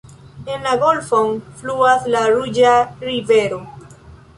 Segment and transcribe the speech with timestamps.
[0.53, 1.29] En la golfon
[1.61, 2.77] fluas la ruĝa
[3.09, 3.67] rivero.